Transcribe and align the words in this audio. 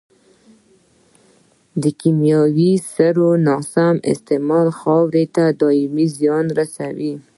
د 1.81 1.83
کيمیاوي 1.99 2.71
سرې 2.93 3.31
ناسم 3.47 3.95
استعمال 4.11 4.67
خاورې 4.79 5.25
ته 5.35 5.43
دائمي 5.61 6.05
زیان 6.17 6.45
رسوي. 6.59 7.13